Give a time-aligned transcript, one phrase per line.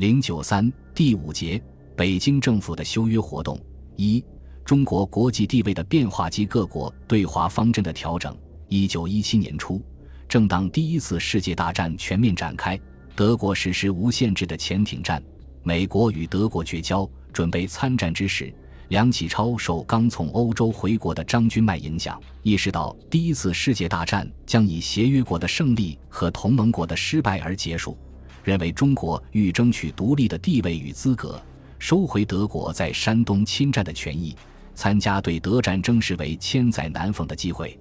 [0.00, 1.62] 零九三第五节，
[1.94, 3.60] 北京政府的修约活动
[3.96, 4.24] 一，
[4.64, 8.34] 中国国际地位的变化及各国对华方针的调整。
[8.68, 9.78] 一九一七年初，
[10.26, 12.80] 正当第一次世界大战全面展开，
[13.14, 15.22] 德国实施无限制的潜艇战，
[15.62, 18.50] 美国与德国绝交，准备参战之时。
[18.88, 27.98] 梁启超受刚从欧洲回国的张君迈影响，意识到第一次世界大战将以协约国的胜利和同盟国的失败而结束，
[28.42, 31.40] 认为中国欲争取独立的地位与资格，
[31.78, 34.36] 收回德国在山东侵占的权益，
[34.74, 37.78] 参加对德战争视为千载难逢的机会。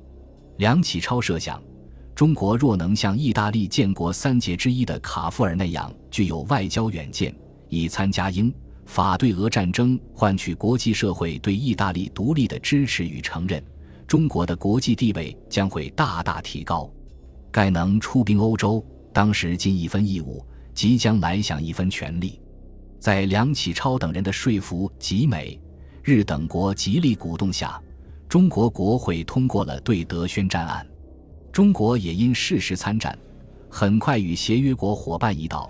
[0.58, 1.62] 梁启超设想，
[2.14, 7.34] 中国若能像意大利建国三杰之一的卡夫尔那样具有外交远见，
[7.70, 8.54] 以参加英。
[8.86, 13.64] 法对俄战争换取国际社会对意大利独立的支持与承认，
[14.08, 16.92] 中国的国际地位将会大大提高。
[17.52, 18.84] 盖能出兵欧洲，
[19.14, 20.44] 当时尽一分义务，
[20.80, 22.40] 即将来享一分权利。
[23.02, 25.60] 在梁启超等人的说服及美、
[26.02, 27.78] 日等国极力鼓动下，
[28.30, 30.88] 中国国会通过了对德宣战案。
[31.52, 33.20] 中国也因适时参战，
[33.70, 35.70] 很快与协约国伙伴一道，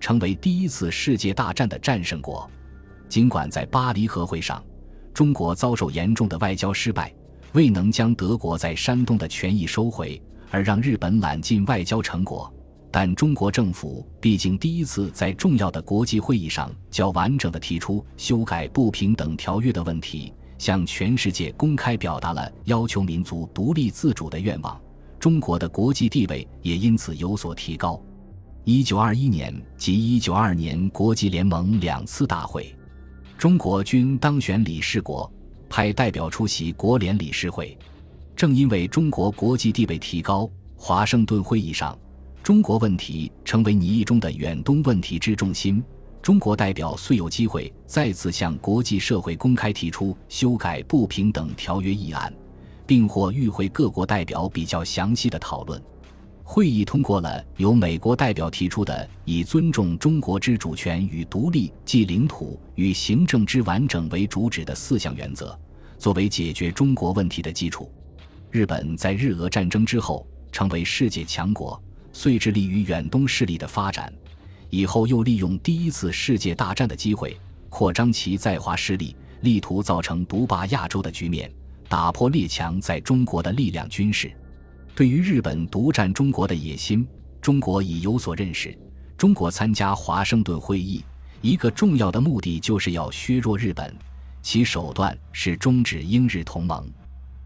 [0.00, 2.50] 成为第一次世界大战的战胜国。
[3.10, 4.64] 尽管在巴黎和会上，
[5.12, 7.14] 中国遭受严重的外交失败，
[7.52, 10.18] 未能将德国在山东的权益收回，
[10.50, 12.50] 而让日本揽尽外交成果，
[12.90, 24.80] 但中国政府毕竟第一次在重要的国际会议上较完整的提出修改不平等条约的问题，向全世界公开表达了要求民族独立自主的愿望，
[25.18, 28.00] 中国的国际地位也因此有所提高。
[28.64, 32.74] 一九二一年及一九二二年国际联盟两次大会。
[33.36, 35.30] 中国均当选理事国，
[35.68, 37.76] 派代表出席国联理事会。
[38.34, 41.96] 正因为中国国际地位提高，华盛顿会议上，
[42.46, 45.82] 中国问题成为拟议中的远东问题之重心。
[46.22, 52.32] 中国代表遂有机会再次向国际社会公开提出修改不平等条约议案，
[52.86, 55.82] 并获与会各国代表比较详细的讨论。
[56.44, 65.58] 会议通过了由美国代表提出的以尊重中国之主权与独立即领土与行政之完整为主旨的四项原则，
[65.98, 67.90] 作为解决中国问题的基础。
[68.52, 71.82] 日本在日俄战争之后成为世界强国，
[72.16, 74.10] 遂致力于远东势力的发展。
[74.70, 77.38] 以后又利用第一次世界大战的机会，
[77.68, 81.52] 扩张其在华势力，力图造成独霸亚洲的局面，
[81.90, 84.32] 打破列强在中国的力量军事。
[84.94, 87.06] 对于日本独占中国的野心，
[87.38, 88.76] 中国已有所认识。
[89.18, 91.04] 中国参加华盛顿会议，
[91.42, 93.94] 一个重要的目的就是要削弱日本，
[94.42, 96.90] 其手段是终止英日同盟。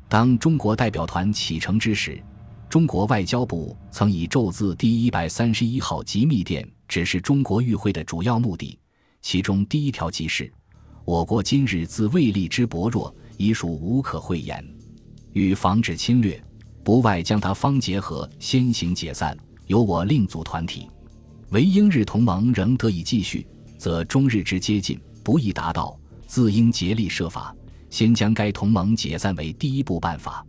[0.09, 2.23] 当中国代表团启程之时，
[2.71, 8.79] 中国外交部曾以奏字第一百三十一号机密电指示中国与会的主要目的，
[9.23, 10.49] 其中第一条即是：
[11.05, 14.65] 我国今日自卫力之薄弱，已属无可讳言，
[15.33, 16.41] 欲防止侵略。
[16.85, 20.89] 不外将他方结合先行解散，由我另组团体。
[21.49, 23.45] 唯英日同盟仍得以继续，
[23.79, 25.99] 则中日之接近不易达到，
[26.29, 27.53] 自应竭力设法，
[27.91, 30.47] 先将该同盟解散为第一步办法。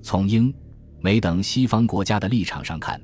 [0.00, 0.52] 从英
[1.00, 3.00] 美等西方国家的立场上看，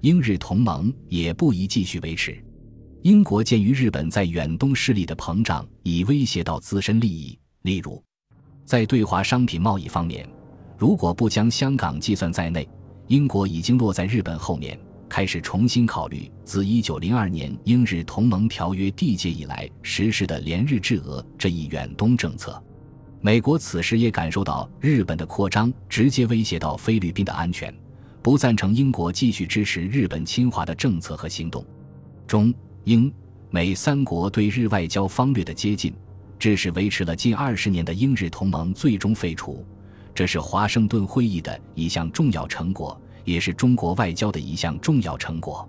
[0.00, 2.42] 英日同盟也不宜继续维持。
[3.02, 8.02] 英国鉴于日本在远东势力的膨胀已威胁到自身利益，例如
[8.64, 10.26] 在对华商品贸易方面。
[10.78, 12.66] 如果不将香港计算在内，
[13.08, 22.60] 英国已经落在日本后面，开始重新考虑自一九零二年英日同盟条约缔结以来实施的联日制俄这一远东政策。
[23.24, 27.74] 美国此时也感受到日本的扩张直接威胁到菲律宾的安全，
[28.20, 31.64] 不赞成英国继续支持日本侵华的政策和行动。
[32.26, 32.52] 中
[32.84, 33.10] 英
[33.48, 35.90] 美三国对日外交方略的接近，
[36.38, 39.64] 致使维持了近二十年的英日同盟最终废除。
[40.14, 45.66] 这是华盛顿会议的一项重要成果，也是中国外交的一项重要成果。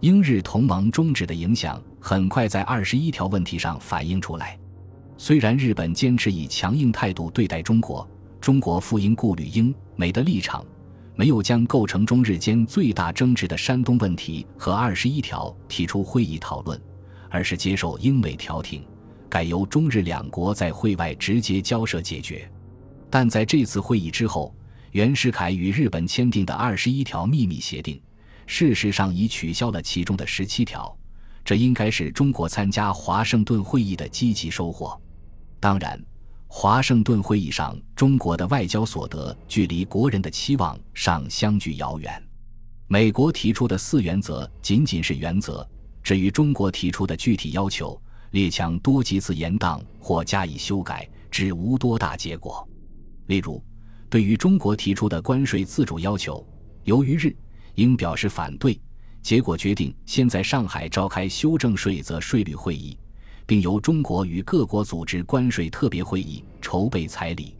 [0.00, 4.58] 英日同盟终止的影响很快在二十一条问题上反映出来。
[5.18, 8.06] 虽然日本坚持以强硬态度对待中国，
[8.40, 10.64] 中国复应顾虑英美的立场，
[11.14, 16.78] 没有将构成中日间最大争执的山东问题和二十一条提出会议讨论，
[17.30, 18.84] 而是接受英美调停，
[19.28, 22.48] 改由中日两国在会外直接交涉解决。
[23.08, 24.54] 但在这次会议之后，
[24.92, 27.98] 袁世凯与日本签订的二十一条秘密协定，
[28.46, 30.94] 事实上已取消了其中的十七条。
[31.42, 35.00] 这应该是中国参加华盛顿会议的积极收获。
[35.58, 36.00] 当然，
[36.46, 42.22] 华盛顿会议上中国的外交所得，距离国人的期望尚相距遥远。
[42.88, 45.68] 美国提出的四原则仅仅是原则，
[46.02, 48.00] 至于中国提出的具体要求，
[48.30, 52.66] 列强多几次延宕或加以修改，只无多大结果。
[53.26, 53.60] 例如，
[54.08, 56.46] 对于中国提出的关税自主要求，
[56.84, 57.34] 由于日
[57.74, 58.80] 英表示反对，
[59.20, 62.96] 结果决定先在上海召开修正税则税率会议，
[63.46, 67.54] 并由中国与各国组织关税特别会议，筹备彩礼，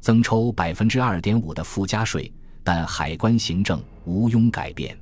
[0.00, 2.32] 增抽百分之二点五的附加税，
[2.64, 4.98] 但海关行政无庸改变。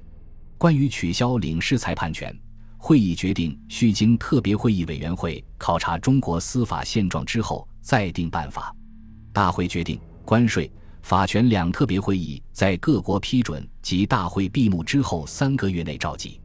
[0.58, 2.36] 关于取消领事裁判权，
[2.76, 8.74] 会议决定需经特别会议委员会考察中国司法现状之后再定办法。
[9.32, 10.70] 大会决定，关税、
[11.02, 16.40] 法权两特别会议在各国批准及大会闭幕之后三个月内召集。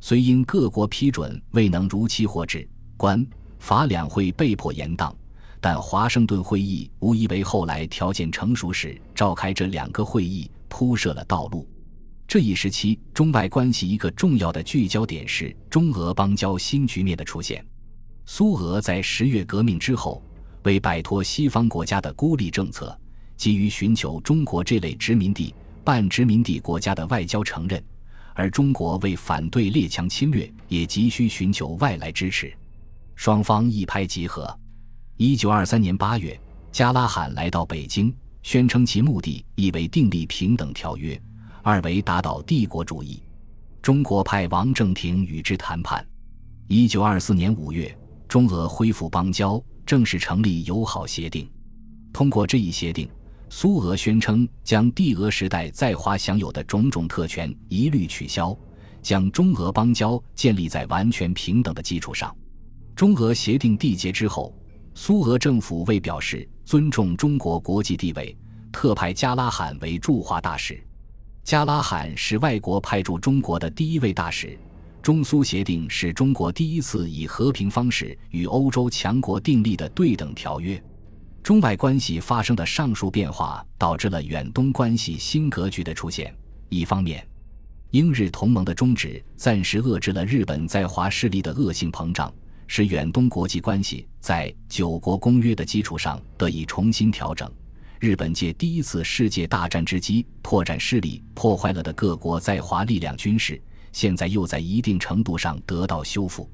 [0.00, 2.66] 虽因各国批准未能如期获致，
[2.98, 3.26] 官、
[3.58, 5.14] 法两会被迫延宕，
[5.58, 11.66] 但华盛顿会议无疑为后来条件成熟时召开这两个会议铺设了道路。
[12.26, 17.64] 这一时期中外关系一个重要的聚焦点是中俄邦交新局面的出现。
[18.26, 20.22] 苏俄在十月革命之后。
[20.64, 22.94] 为摆脱西方国家的孤立政策，
[23.36, 27.82] 急于寻求中国这类殖民地、半殖民地国家的外交承认，
[28.34, 32.52] 而中国为反对列强侵略，也急需寻求外来支持。
[33.18, 34.48] 双方一拍即合。
[35.16, 41.20] 一九二三年八月，加拉罕来到北京，宣称其目的一为订立平等条约，
[41.60, 43.20] 二为打倒帝国主义。
[43.82, 46.06] 中国派王正廷与之谈判。
[46.68, 47.92] 一九二四年五月，
[48.28, 49.60] 中俄恢复邦交。
[49.84, 51.50] 正式成立友好协定。
[52.12, 53.10] 通过这一协定，
[53.50, 58.56] 苏俄宣称将帝俄时代在华享有的种种特权一律取消，
[59.02, 62.32] 将中俄邦交建立在完全平等的基础上。
[62.98, 64.52] 中俄协定缔结之后，
[64.92, 68.36] 苏俄政府为表示尊重中国国际地位，
[68.72, 70.84] 特派加拉罕为驻华大使。
[71.44, 74.58] 加拉罕是外国派驻中国的第一位大使。
[75.00, 80.82] 中苏协定是中国第一次以和平方式与欧洲强国订立的对等条约。
[81.40, 86.34] 中外关系发生的上述变化，导致了远东关系新格局的出现。
[86.68, 87.24] 一方面，
[87.92, 92.34] 英日同盟的终止暂时遏制了日本在华势力的恶性膨胀，
[92.68, 97.50] 使远东国际关系在九国公约的基础上得以重新调整。
[97.98, 103.60] 日本借第一次世界大战之机拓展势力，破坏了的各国在华力量军事。
[103.90, 106.48] 现在又在一定程度上得到修复。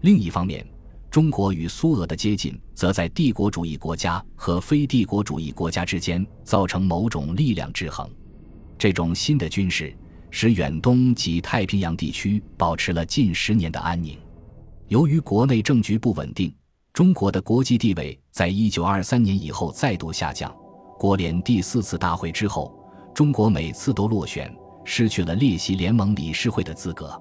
[0.00, 0.66] 另一方面，
[1.10, 8.10] 中国与苏俄的接近，则在帝国主义国家和非帝国主义国家之间造成某种力量制衡。
[8.78, 9.94] 这种新的军事
[10.30, 14.18] 使远东及太平洋地区保持了近十年的安宁。
[14.90, 16.52] 由于国内政局不稳定，
[16.92, 20.52] 中国的国际地位在一九二三年以后再度下降。
[20.98, 22.76] 国联第四次大会之后，
[23.14, 24.52] 中国每次都落选。
[24.84, 27.16] 失去了列席联盟理事会的资格，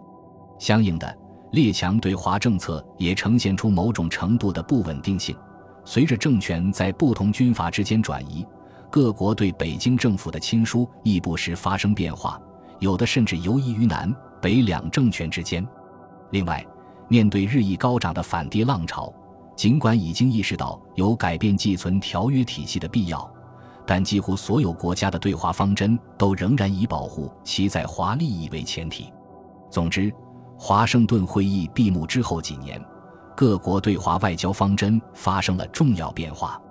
[0.57, 1.15] 相应的，
[1.51, 5.37] 列强对华政策也呈现出某种程度的不稳定性。
[5.85, 8.43] 随着政权在不同军阀之间转移，
[8.89, 12.41] 各国对北京政府的亲疏亦不时发生变化，
[12.79, 14.11] 有的甚至游移于南
[14.41, 15.63] 北两政权之间。
[16.31, 16.65] 另外，
[17.09, 19.13] 面对日益高涨的反帝浪潮，
[19.55, 23.29] 尽管已经意识到有改变寄存条约体系的必要。
[23.85, 29.11] 但几乎所有国家的对华方针都仍然以保护其在华利益为前提。
[29.71, 30.13] 总之，
[30.55, 32.79] 华盛顿会议闭幕之后几年，
[33.35, 36.61] 各国对华外交方针发生了重要变化。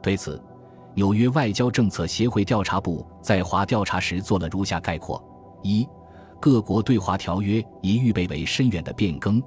[0.00, 0.40] 对此，
[0.94, 5.20] 纽约外交政策协会调查部在华调查时做了如下概括：
[5.64, 5.84] 一、
[6.38, 9.40] 各国对华条约已预备为深远的变更；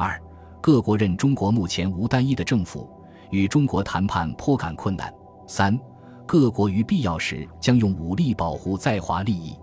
[0.00, 0.18] 二、
[0.62, 2.88] 各国认中国目前无单一的政府，
[3.28, 5.12] 与中国谈判颇感困难；
[5.46, 5.78] 三。
[6.26, 9.54] 各国于必要时将用武力保护在华利益。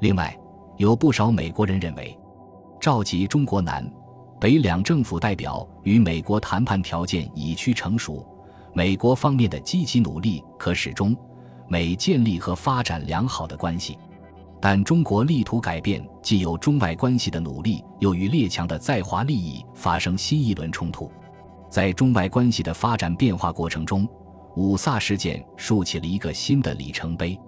[0.00, 0.38] 另外，
[0.76, 2.14] 有不少美国人认为，
[2.78, 3.90] 召集中国南
[4.38, 8.26] 北两政府代表与美国谈判条件已趋成熟，
[8.74, 11.16] 美国方面的积极努力可使中
[11.68, 13.96] 美建立和发展良好的关系。
[14.60, 21.10] 但中国力图改变既有中外关系的努力，又与列强的在华利益发生新一轮冲突。
[21.70, 24.08] 在中外关系的发展变化过程中。
[24.56, 27.38] 五卅事件竖起了一个新的里程碑，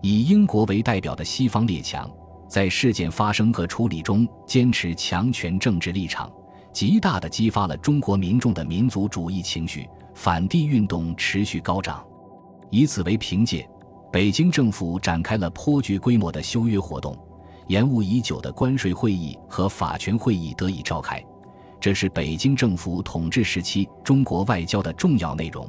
[0.00, 2.08] 以英国为代表的西方列强
[2.48, 6.32] 在事件发生和处理中坚持强权政治立场，
[6.72, 12.06] 极大地激发了中国民众的民族主义情绪，反帝运动持续高涨。
[12.70, 13.68] 以此为凭借，
[14.14, 17.18] 北京政府展开了颇具规模的修约活动，
[17.66, 21.20] 延误已久的关税会议和法权会议得以召开，
[21.80, 25.68] 这是北京政府统治时期中国外交的重要内容。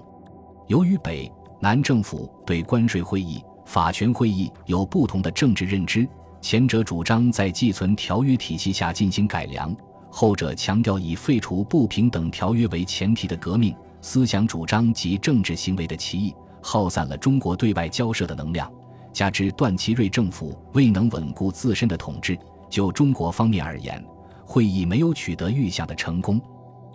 [0.68, 1.28] 由于北
[1.60, 6.08] 南政府对关税会议、法权会议有不同的政治认知，
[6.40, 9.76] 前者主张在寄存条约体系下进行改良，
[10.12, 16.36] 后者强调以废除不平等条约为前提的革命思想主张及政治行为的歧义，
[16.68, 18.68] 耗散了中国对外交涉的能量。
[19.14, 22.36] 加之段祺瑞政府未能稳固自身的统治，
[22.72, 24.04] 就中国方面而言，
[24.44, 26.42] 会议没有取得预想的成功。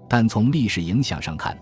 [0.08, 1.56] 但从历史影响上看，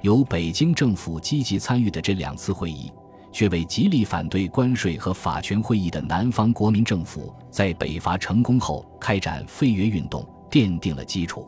[0.00, 2.90] 由北京政府积极参与的这两次会议，
[3.30, 11.46] 却为极力反对关税和法权会议的南方国民政府在北伐成功后开展废约运动奠定了基础。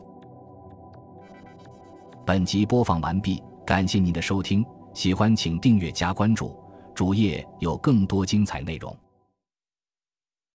[2.23, 4.63] 本集播放完毕，感谢您的收听，
[4.93, 6.63] 喜欢请订阅加关注。
[6.93, 8.95] 主页有更多精彩内容。